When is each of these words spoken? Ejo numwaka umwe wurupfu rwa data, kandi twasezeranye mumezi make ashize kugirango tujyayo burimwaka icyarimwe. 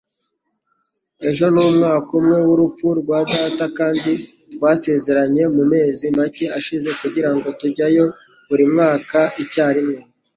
Ejo 1.29 1.45
numwaka 1.53 2.09
umwe 2.19 2.37
wurupfu 2.45 2.87
rwa 3.01 3.19
data, 3.31 3.65
kandi 3.77 4.11
twasezeranye 4.53 5.43
mumezi 5.55 6.05
make 6.17 6.45
ashize 6.57 6.89
kugirango 7.01 7.47
tujyayo 7.59 8.05
burimwaka 8.47 9.19
icyarimwe. 9.43 9.97